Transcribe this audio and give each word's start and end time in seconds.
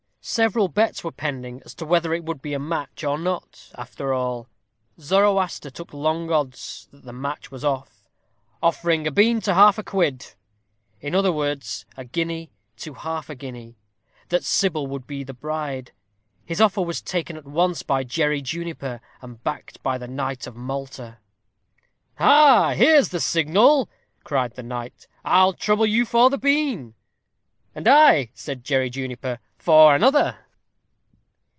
Several 0.23 0.67
bets 0.67 1.03
were 1.03 1.11
pending 1.11 1.63
as 1.65 1.73
to 1.73 1.83
whether 1.83 2.13
it 2.13 2.23
would 2.23 2.43
be 2.43 2.53
a 2.53 2.59
match 2.59 3.03
or 3.03 3.17
not 3.17 3.71
after 3.73 4.13
all. 4.13 4.47
Zoroaster 4.99 5.71
took 5.71 5.95
long 5.95 6.29
odds 6.31 6.87
that 6.91 7.05
the 7.05 7.11
match 7.11 7.49
was 7.49 7.65
off 7.65 8.07
offering 8.61 9.07
a 9.07 9.11
bean 9.11 9.41
to 9.41 9.55
half 9.55 9.79
a 9.79 9.83
quid 9.83 10.35
in 10.99 11.15
other 11.15 11.31
words, 11.31 11.87
a 11.97 12.05
guinea 12.05 12.51
to 12.77 12.91
a 12.93 12.99
half 12.99 13.35
guinea 13.35 13.79
that 14.29 14.43
Sybil 14.43 14.85
would 14.85 15.07
be 15.07 15.23
the 15.23 15.33
bride. 15.33 15.91
His 16.45 16.61
offer 16.61 16.83
was 16.83 17.01
taken 17.01 17.35
at 17.35 17.45
once 17.47 17.81
by 17.81 18.03
Jerry 18.03 18.43
Juniper, 18.43 19.01
and 19.23 19.43
backed 19.43 19.81
by 19.81 19.97
the 19.97 20.07
knight 20.07 20.45
of 20.45 20.55
Malta. 20.55 21.17
"Ha! 22.19 22.75
there's 22.77 23.09
the 23.09 23.19
signal," 23.19 23.89
cried 24.23 24.53
the 24.53 24.61
knight; 24.61 25.07
"I'll 25.25 25.53
trouble 25.53 25.87
you 25.87 26.05
for 26.05 26.29
the 26.29 26.37
bean." 26.37 26.93
"And 27.73 27.87
I," 27.87 28.29
added 28.43 28.63
Jerry 28.63 28.91
Juniper, 28.91 29.39
"for 29.57 29.95
another." 29.95 30.35